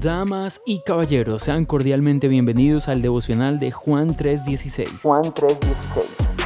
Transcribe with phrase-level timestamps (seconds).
[0.00, 5.00] Damas y caballeros, sean cordialmente bienvenidos al devocional de Juan 3:16.
[5.02, 6.45] Juan 3:16.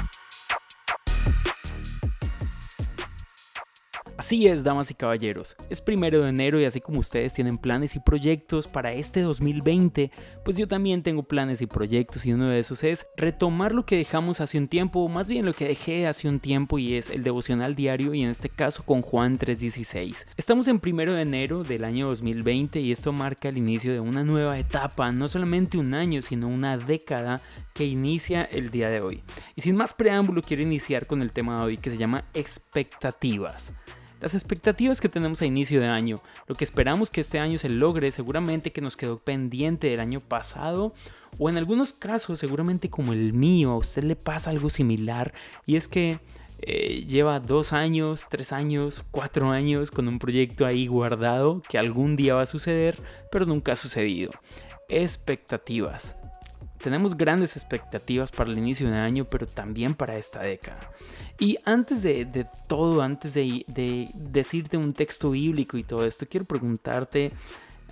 [4.30, 5.56] Así es, damas y caballeros.
[5.70, 10.12] Es primero de enero y así como ustedes tienen planes y proyectos para este 2020,
[10.44, 13.96] pues yo también tengo planes y proyectos y uno de esos es retomar lo que
[13.96, 17.10] dejamos hace un tiempo, o más bien lo que dejé hace un tiempo y es
[17.10, 20.26] el devocional diario y en este caso con Juan 3.16.
[20.36, 24.22] Estamos en primero de enero del año 2020 y esto marca el inicio de una
[24.22, 27.38] nueva etapa, no solamente un año, sino una década
[27.74, 29.24] que inicia el día de hoy.
[29.56, 33.72] Y sin más preámbulo quiero iniciar con el tema de hoy que se llama expectativas.
[34.20, 36.16] Las expectativas que tenemos a inicio de año,
[36.46, 40.20] lo que esperamos que este año se logre, seguramente que nos quedó pendiente del año
[40.20, 40.92] pasado,
[41.38, 45.32] o en algunos casos, seguramente como el mío, a usted le pasa algo similar,
[45.64, 46.20] y es que
[46.62, 52.16] eh, lleva dos años, tres años, cuatro años con un proyecto ahí guardado que algún
[52.16, 54.32] día va a suceder, pero nunca ha sucedido.
[54.90, 56.16] Expectativas.
[56.82, 60.78] Tenemos grandes expectativas para el inicio de año, pero también para esta década.
[61.38, 67.32] Y antes de, todo, antes de, decirte un texto bíblico y todo esto, quiero preguntarte,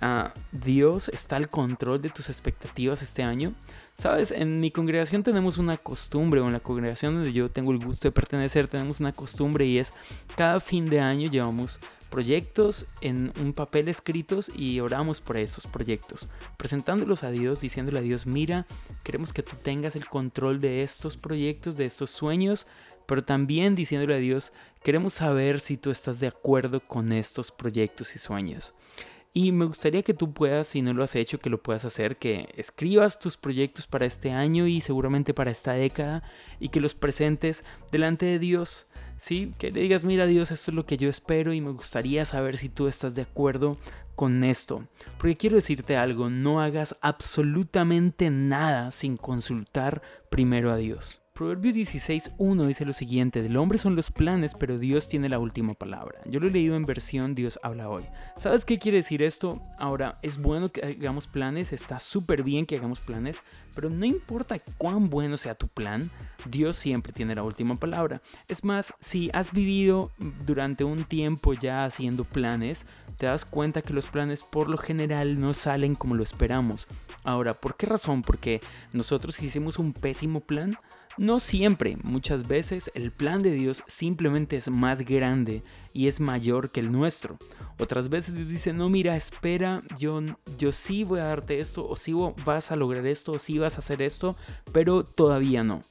[0.01, 3.53] uh, ¿Dios está al control de tus expectativas este año?
[3.99, 7.83] Sabes, en mi congregación tenemos una costumbre, o en la congregación donde yo tengo el
[7.83, 9.93] gusto de pertenecer, tenemos una costumbre y es
[10.35, 16.29] cada fin de año llevamos proyectos en un papel escritos y oramos por esos proyectos,
[16.57, 18.65] presentándolos a Dios, diciéndole a Dios, mira,
[19.03, 22.67] queremos que tú tengas el control de estos proyectos, de estos sueños,
[23.05, 28.15] pero también diciéndole a Dios, queremos saber si tú estás de acuerdo con estos proyectos
[28.15, 28.73] y sueños.
[29.31, 32.17] Y me gustaría que tú puedas, si no lo has hecho, que lo puedas hacer,
[32.17, 36.23] que escribas tus proyectos para este año y seguramente para esta década
[36.59, 38.87] y que los presentes delante de Dios
[39.19, 39.53] ¿sí?
[39.59, 42.57] Que le digas, mira Dios, esto es lo que yo espero y me gustaría saber
[42.57, 43.77] si tú estás de acuerdo
[44.15, 44.85] con esto.
[45.17, 51.21] Porque quiero decirte algo, no hagas absolutamente nada sin consultar primero a Dios.
[51.39, 55.73] Proverbios 16.1 dice lo siguiente, del hombre son los planes, pero Dios tiene la última
[55.73, 56.19] palabra.
[56.25, 58.03] Yo lo he leído en versión Dios habla hoy.
[58.35, 59.61] ¿Sabes qué quiere decir esto?
[59.77, 63.41] Ahora, es bueno que hagamos planes, está súper bien que hagamos planes,
[63.73, 66.01] pero no importa cuán bueno sea tu plan,
[66.49, 68.21] Dios siempre tiene la última palabra.
[68.49, 70.11] Es más, si has vivido
[70.45, 72.85] durante un tiempo ya haciendo planes,
[73.15, 76.87] te das cuenta que los planes por lo general no salen como lo esperamos.
[77.23, 78.23] Ahora, ¿por qué razón?
[78.23, 78.59] Porque
[78.91, 80.77] nosotros hicimos un pésimo plan
[81.19, 85.63] no siempre, muchas veces el plan de Dios simplemente es más grande
[85.93, 87.37] y es mayor que el nuestro.
[87.77, 90.21] Otras veces Dios dice, no, mira, espera, yo,
[90.57, 92.13] yo sí voy a darte esto, o sí
[92.45, 94.33] vas a lograr esto, o sí vas a hacer esto,
[94.71, 95.81] pero todavía no.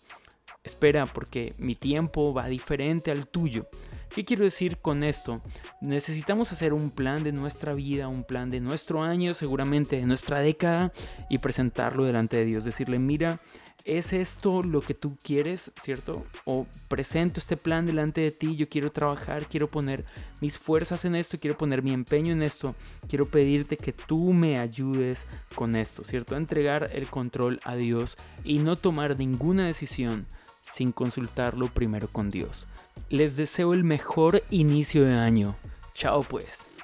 [0.64, 3.68] Espera, porque mi tiempo va diferente al tuyo.
[4.08, 5.40] ¿Qué quiero decir con esto?
[5.82, 10.40] Necesitamos hacer un plan de nuestra vida, un plan de nuestro año, seguramente de nuestra
[10.40, 10.92] década,
[11.28, 12.64] y presentarlo delante de Dios.
[12.64, 13.40] Decirle, mira,
[13.88, 16.24] ¿es esto lo que tú quieres, cierto?
[16.44, 20.04] O presento este plan delante de ti, yo quiero trabajar, quiero poner
[20.42, 22.74] mis fuerzas en esto, quiero poner mi empeño en esto,
[23.08, 26.36] quiero pedirte que tú me ayudes con esto, ¿cierto?
[26.36, 30.26] Entregar el control a Dios y no tomar ninguna decisión
[30.70, 32.68] sin consultarlo primero con Dios.
[33.08, 35.56] Les deseo el mejor inicio de año.
[35.94, 36.77] Chao pues.